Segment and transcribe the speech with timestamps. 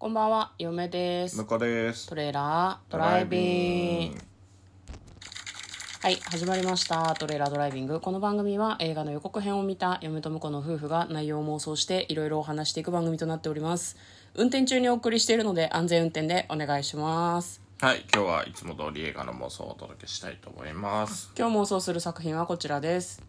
[0.00, 1.44] こんばんは、嫁です向。
[1.44, 4.18] こうですトレーラードライビング。
[6.02, 7.16] はい、始まりました。
[7.16, 8.00] トレーラードライビング。
[8.00, 13.96] この番組は映画の予告編を見た嫁と婿の夫婦が内容を妄想していろいろお話していく番組となっております。
[14.36, 17.60] 運転中にお送りしているので安全運転でお願いします。
[17.80, 23.20] はい今日はいつも通り映画の妄想をお届けしたいと思います今日妄想する作品はこちらです。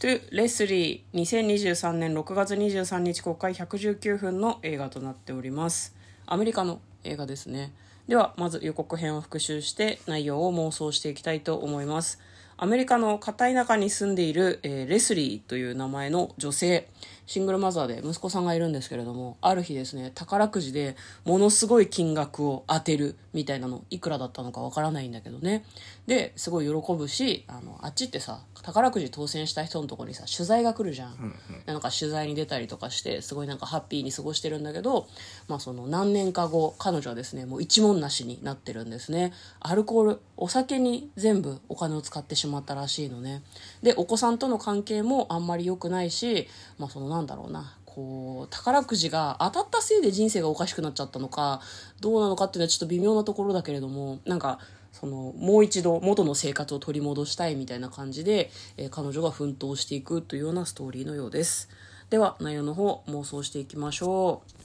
[0.00, 5.96] トゥレスリー2023年6月23日公開119分の映画となっております。
[6.24, 7.72] アメリカの映画ですね。
[8.06, 12.20] ではまず予告編を復習して内容を妄想していきたいと思います。
[12.56, 16.88] アメリカの片田舎に住んでいる、えーレスリーという名前の女性。
[17.28, 25.64] シングルマザーで息子さんがいるんですけれどもある日ですね宝くじでものすごい金額を当てるみたいなのいくらだったのかわからないんだけどね。
[26.06, 31.34] ですごい喜ぶしあのあっちってさ宝くじ当選した人のところにさ取材が来るじゃん、
[31.66, 35.06] なんか取材に出たりとかしてすごいなんかハッピーに過ごしてるんだけど、
[35.48, 39.32] まあ、その何年か後彼女はですねもう一文なしになってるんですね。
[39.60, 43.42] アルコールお酒に全部お金を使ってしまったらしいのね。
[43.82, 47.76] でお子さんとの関係もあんまり良くないし、まあ、そのなんだろうな。
[47.84, 51.60] こう宝くじが当たったせいで人生がおかしくなっちゃったのか
[52.00, 54.60] どうなのかっていうのはちょっと微妙なところだけれどもなんか
[54.92, 61.68] そのもう一度元の生活を取り戻したいみたいな感じで、えー彼女が奮闘していくというようなストーリーのようです。
[62.10, 64.57] では内容の方妄想していきましょう。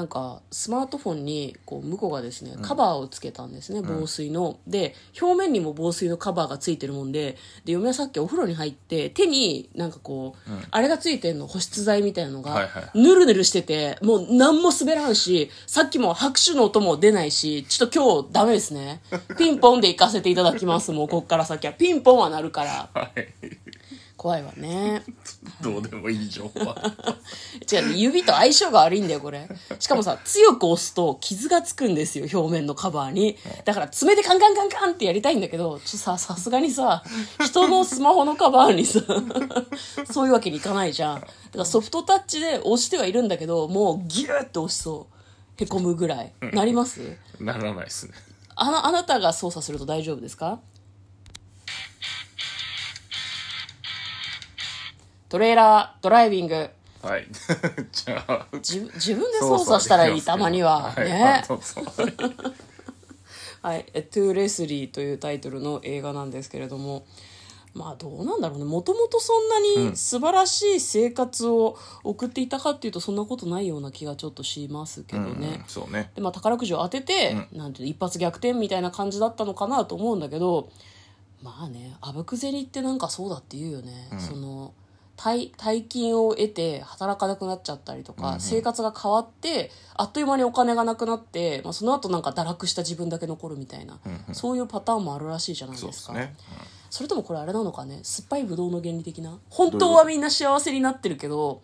[0.00, 4.58] なんかスマートフォンにこう向こうがですねカバーをつけたんですね、防水の。
[4.66, 19.02] で表面にも防水のカバーがついてるもんでで嫁はさっきお風呂に入って手になんかこう、あれがついてんの保湿剤みたいなのが、ぬるぬるしててもう何も滑らんしさっきも拍手の音も出ないしちょっと今日ダメですね。
[19.36, 21.74] ピンポンで行かせていただきますもうこっから先は。
[21.74, 22.88] ピンポンは鳴るから。
[22.94, 23.69] はい
[24.20, 25.02] 怖いわね
[25.64, 26.92] どうでもいい情報は
[27.72, 29.48] 違う、指と相性が悪いんだよ、これ。
[29.78, 33.38] しかもさ、強く押すと傷がつくんですよ、表面のカバーに。
[33.64, 37.02] だから爪でカンカンカンカンってやりたいんだけど、ちょさ、さすがにさ、
[37.46, 39.00] 人のスマホのカバーにさ、
[40.12, 41.14] そういうわけにいかないじゃん。
[41.14, 45.62] だからソフトタッチで押してはいるんだけど、もうギューって押しそう。
[45.62, 46.34] へこむぐらい。
[46.52, 47.00] なります？
[47.38, 48.12] ならないですね
[48.54, 50.60] あの、あなたが操作すると大丈夫ですか？
[55.30, 56.68] トレーラードライビング。
[57.02, 57.26] はい。
[57.92, 60.92] じゃあ自自分で操作したらいい、たまには。
[60.96, 61.44] ね。
[61.46, 61.84] そうそう。
[63.62, 67.04] はい、えトゥーレスリーというタイトルの映画なんですけれども、
[67.74, 68.64] まあどうなんだろうね。
[68.64, 75.60] もともとそんなに素晴らしい生活を送っていたかっていうとそんなことないような気がちょっとしますけどね。
[75.60, 76.10] うんそうね。
[76.16, 80.70] でまあ、宝くじを当てて、なんていうの一発逆転みたいな感じだったのかなと思うんだけど
[81.40, 84.74] まあねあぶく銭ってなんかそうだって言うよね、その
[85.22, 93.98] 大大金を得て働かなくなっちゃったりとか、生活が変わってあっという間にお金がなくなって、まあ、その後なんか堕落した自分だけ残るみたいな、
[94.32, 95.92] そういうパターンもあるらしいじゃないでか。
[95.92, 96.34] そうですすね
[96.88, 98.00] それともこれあれなのかね？
[98.02, 99.38] 酸っぱいブドウの原理的な？
[99.50, 101.60] 本当はみんな幸せになってるけど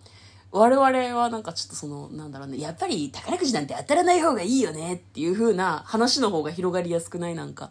[0.52, 0.86] 我々
[1.18, 7.34] はなんかちょっとそのなんだろうねやっぱり宝くじなんて当たらない方がいいよねっていう風な話の方が広がりやすくない？
[7.34, 7.70] なんか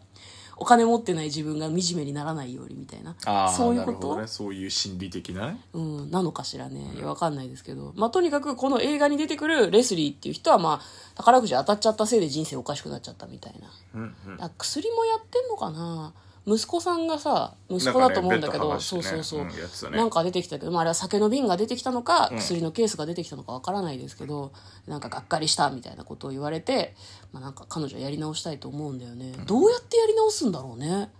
[0.58, 3.92] お金持ってない自分が惨めにならないようにみたいなああそういうこと？
[3.92, 6.92] なるほどねそういう心理的なねうん、なのかしらね。
[6.96, 7.92] いや、わかんないですけど。
[7.96, 13.68] まあ、とにかく、この映画に出てくるレスリーっていう人は、まあ、宝くじ当たっちゃったせいで人生おかしくなっちゃったみたいな。
[13.94, 14.04] うんう
[14.44, 16.12] ん薬もやってんのかな
[16.46, 19.40] 息子さんがさ、息子だと思うんだけど、なんかねそうそうそう。
[19.40, 19.56] うんね。
[19.96, 24.52] なんか出てきたけど、まあ、あれは酒の瓶が出てきたのか、薬のケースが出てきたのかわからないですけど、
[24.86, 26.94] なんかがっかりしたみたいなことを言われて、
[27.32, 29.32] まあ、なんか彼女はやり直したいと思うんだよね。
[29.46, 31.10] どうやってやり直すんだろうね。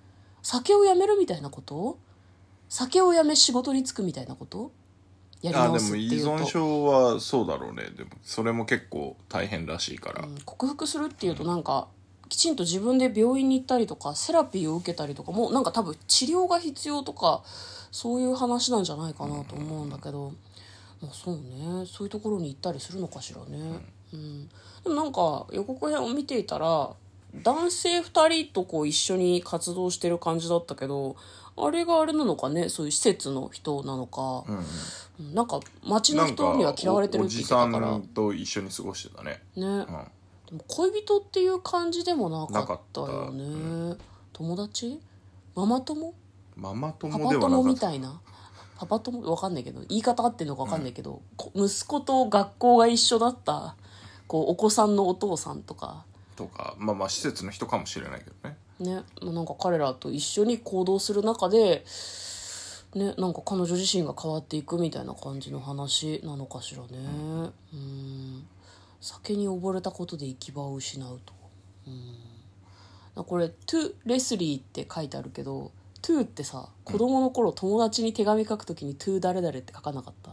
[0.43, 1.99] 酒をやめるみたいなこと？
[2.69, 4.71] 酒をやめ仕事に就くみたいなこと？
[5.43, 6.39] やりあ直ですも依っていうと。
[6.39, 7.91] 存症はそうだろうね。
[7.97, 11.89] でもそれも結構大変らしいから、うん克服するっていうとなんか
[12.29, 17.43] きちんと自分で病院に行ったりとかセラピーを受けたりとかもうなんか多分治療が必要とか
[17.91, 20.33] そういう話なんじゃないかなと思うんだけど、
[21.01, 21.87] まあ、そうね。
[21.87, 23.81] そういうところに行ったりするのかしらね、
[24.13, 26.91] うん、でもなんか予告編を見ていたら
[27.43, 31.17] 男性2人とこう一緒に活動してる感じだったけど
[31.57, 32.69] あれがあれなのかね？
[32.69, 34.65] そういう施設の人なのか、うん
[35.35, 37.93] なんか街の人には嫌われてるって言ってたから。
[37.93, 39.43] おおじさんと一緒に過ごしてたね。
[39.57, 39.87] ね、うん
[40.47, 43.33] でも恋人っていう感じでもなかったよなかった。
[43.33, 43.97] ね
[44.33, 45.01] 友達？
[45.55, 46.15] ママ友？
[46.55, 48.21] ママパ友でパ友みたいな？
[48.79, 49.29] パパ友？
[49.31, 49.81] わかんないけど。
[49.89, 53.77] 言い方合ってんのかわかんないけど、こ息子と学校が一緒だった。
[54.29, 56.05] こうお子さんのお父さんとか。
[56.37, 56.75] とか。
[56.79, 58.57] まあまあ施設の人かもしれないけどね。
[58.79, 59.03] ね。
[59.23, 61.85] まあなんか彼らと一緒に行動する中で
[62.95, 66.89] ねなんか彼女自身が変わっていくみたいな感じの話なのかしらね。
[67.73, 68.26] うん
[69.07, 71.33] 酒に溺れたことで行き場を失うと。
[71.87, 71.91] う
[73.21, 73.25] ん。
[73.25, 75.71] これ「to レスリー」って書いてあるけど
[76.03, 80.33] 「to」ってさ子供の頃友達に手紙書くときに「to 誰々」って書かなかった？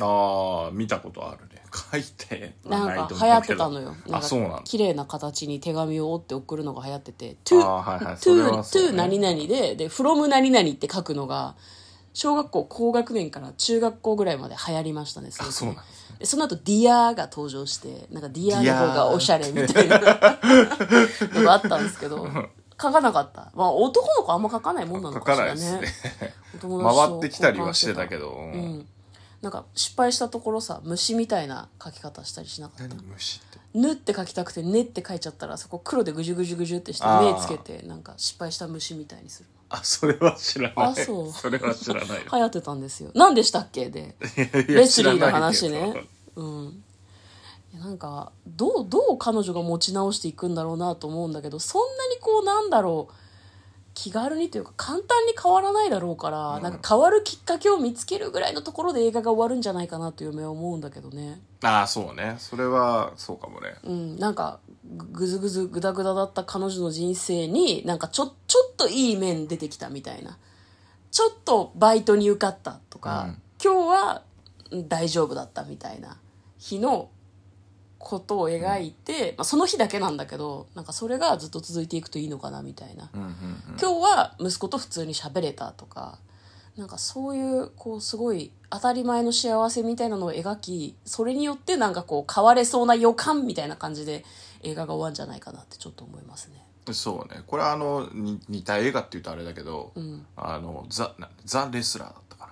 [0.00, 1.62] ああ見たことあるね。
[1.92, 3.94] 書いてなんか流行ってたのよ。
[4.10, 4.60] あそうなんだ。
[4.64, 8.16] 綺麗な形に手紙を折って送るのが流行ってて「あ to ーはいはい。
[8.18, 8.88] それ to はそうね。
[8.90, 11.56] to 何々でで「from 何々」って書くのが
[12.12, 16.18] 小学校高学年から中学校ぐらいまで流行りましたねあそうなんですね。
[16.18, 19.98] でその後 Dear が登場してなんか Dear の方がおしゃれみたいな。
[21.34, 22.28] のがあったんですけど
[22.80, 23.50] 書かなかった。
[23.54, 25.80] まあ男の子あんま書かないもんなの書かしらね。
[25.80, 25.94] ね。
[26.60, 28.86] 回ってきたりはしてたけど、うん
[29.42, 32.94] なんか失敗したところさ虫みたいな書き方したりしなかった？
[32.94, 33.02] 何？
[33.02, 37.34] 虫って「ぬ」って書きたくて「ね」って書いちゃったらそこ黒でぐじゅぐじゅぐじゅってしてあー。
[37.34, 40.72] 目つけてなんか失敗した虫みたいにするあそれは知らない。
[40.76, 41.32] あそう。
[41.32, 42.16] それは知らないよ。
[42.30, 43.10] 流行ってたんですよ。
[43.14, 44.14] 何でしたっけで？
[44.68, 46.04] レスリーの話ね。
[46.36, 46.82] うん。
[47.74, 53.14] いやなんかどうどう彼女が持ち直していくんだろうなと思うんだけどそんなにこうなんだろう
[53.94, 61.40] 気軽にというか簡単に変わらないだろうから、なんか変わるきっかけを見つけるぐらいのところで映画が終わるんじゃないかなという夢は思うんだけどね。
[61.62, 62.36] ああそうね。
[62.38, 63.74] それはそうかもね。
[63.84, 64.60] うん、なんか
[64.96, 70.38] ぐぐずぐずぐだぐだだった彼女の人生になんかちょちょっといい面出てきたみたいな。
[71.10, 73.42] ちょっとバイトに受かったとか、うん。
[73.62, 74.22] 今日は
[74.70, 76.16] うん大丈夫だったみたいな
[76.58, 77.10] 日の
[78.02, 83.34] ことを描いて、まあ、その日だけなんだけどなんかそれがずっと続いていくといいのかなみたいな、うんうんうん。
[83.80, 86.18] 今日は息子と普通に喋れたとか
[86.76, 94.24] なんかそういうこうすごい当たり前の幸せみたいなのを描きそれによってなんかこう変われそうな予感みたいな感じで
[94.62, 96.64] 映画が終わるんじゃないかなってちょっと思いますね。
[96.92, 97.42] そうね。
[97.46, 100.26] これはあのに似た映画って言うとあれだけど、ん。
[100.34, 102.46] あのザなザ・レスラーだったか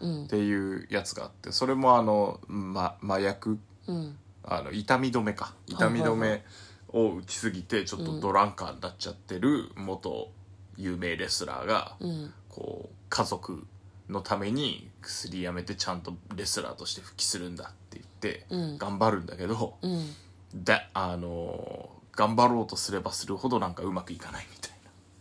[0.00, 0.24] な、うん。
[0.24, 5.54] っていうやつがあってそれもあの、ま、麻薬うんあの痛み止めか。
[5.66, 6.44] 痛み止め
[6.88, 10.30] を打ちすぎてちょっとドランカーになっちゃってる元
[10.76, 12.32] 有名レスラーが、うん。
[12.48, 13.66] こう家族
[14.08, 18.78] のために薬やめてちゃんとレスラーとして復帰するんだって言ってうん。
[18.78, 20.06] 頑張るんだけど、うん。
[20.54, 24.70] だあの頑張ろうとすればするほどなんかうまくいかないみたい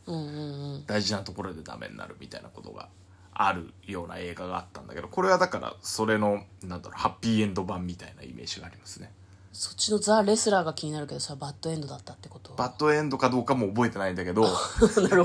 [0.08, 0.14] な。
[0.14, 0.86] うんうんうん。
[0.86, 2.88] 大事なところでダメになるみたいなことが
[3.40, 9.12] あるような映画があったんだけどこれはだからそれのなんだろうハッピーエンド版みたいなイメージがありますね。
[9.54, 12.54] そっちのザ・レスラーが気になるけどそれはバッドエンドだったってこと？
[12.54, 14.50] バッドエンドかどうかも覚えてないんだけど ね。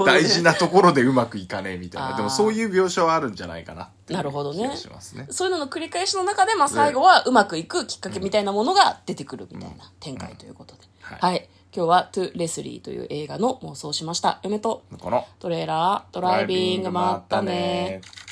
[0.06, 2.16] 大事なところでうまくいかねえみたいな。
[2.16, 4.60] でもそういう描写はあるんじゃないかなってなるほどね。
[4.60, 5.26] 気がしますね。
[5.30, 11.18] そういうのの繰り返しの中で、まあ、最後はうまくいくきっかけみたいなものが出てくるみたいな展開ということで、はい。
[11.20, 14.40] はい、今日は「トゥ・レスリー」という映画の妄想をしました。
[14.42, 14.84] 嫁と。
[15.00, 15.26] この。
[15.38, 18.02] トレーラードライビングまったね。
[18.04, 18.31] ー